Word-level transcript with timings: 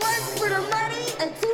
One 0.00 0.22
for 0.36 0.48
the 0.48 0.60
money 0.60 1.06
and 1.20 1.30
two 1.40 1.53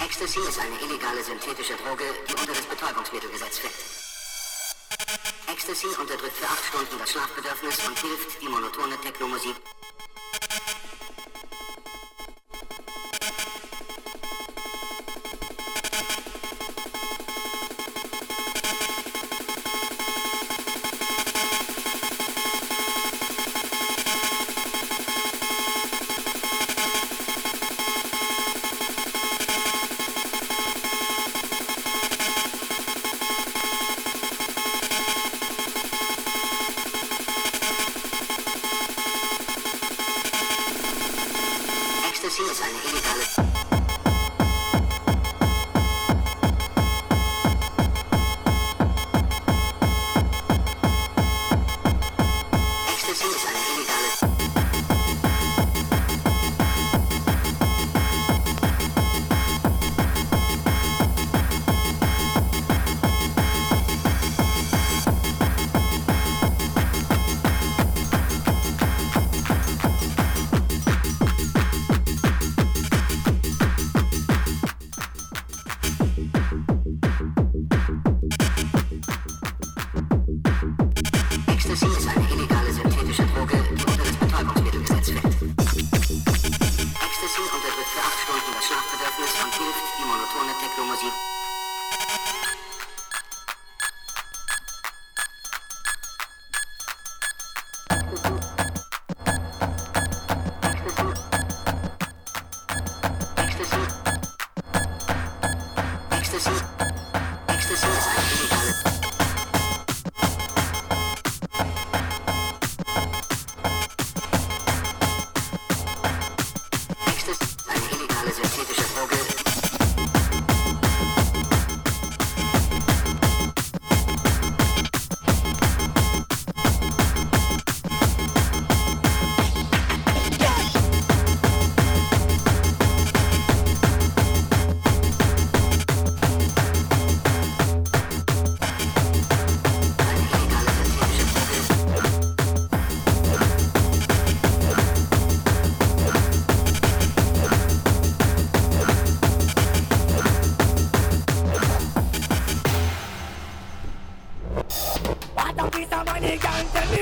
Ecstasy 0.00 0.40
ist 0.40 0.58
eine 0.58 0.80
illegale 0.80 1.22
synthetische 1.22 1.74
Droge, 1.76 2.04
die 2.26 2.32
unter 2.32 2.54
das 2.54 2.62
Betäubungsmittelgesetz 2.62 3.58
fällt. 3.58 3.74
Ecstasy 5.52 5.88
unterdrückt 6.00 6.32
für 6.32 6.46
acht 6.46 6.64
Stunden 6.64 6.98
das 6.98 7.10
Schlafbedürfnis 7.12 7.86
und 7.86 7.98
hilft, 7.98 8.40
die 8.40 8.48
monotone 8.48 8.96
Technomusik 9.02 9.56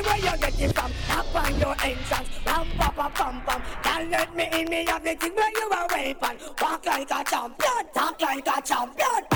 where 0.05 0.17
you 0.17 0.39
get 0.39 0.61
it 0.61 0.75
from? 0.75 0.93
Up 1.11 1.35
on 1.35 1.61
your 1.61 1.77
entrance, 1.83 2.29
bam, 2.45 2.67
pa 2.79 2.91
pa 2.91 3.09
pam 3.09 3.41
pam. 3.47 3.63
Can't 3.83 4.11
let 4.11 4.37
me 4.37 4.49
in, 4.53 4.69
me 4.71 4.85
have 4.87 5.05
the 5.05 5.15
thing 5.15 5.35
where 5.35 5.51
you 5.51 5.71
are 5.71 5.89
waiting. 5.93 6.39
Walk 6.61 6.87
like 6.87 7.11
a 7.11 7.25
champion, 7.25 7.85
talk 7.95 8.21
like 8.21 8.47
a 8.47 8.63
champion. 8.63 9.34